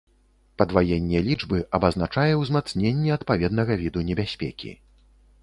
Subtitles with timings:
[0.61, 4.75] Падваенне лічбы, абазначае ўзмацненне адпаведнага віду небяспекі.